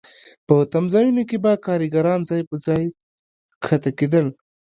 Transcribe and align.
په 0.47 0.55
تمځایونو 0.71 1.21
کې 1.29 1.37
به 1.43 1.51
کارګران 1.65 2.19
ځای 2.29 2.41
ځای 2.65 2.83
ښکته 3.65 3.91
کېدل 3.99 4.25